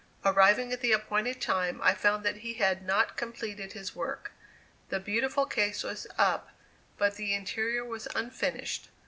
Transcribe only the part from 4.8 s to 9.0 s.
The beautiful case was up, but the interior was unfinished.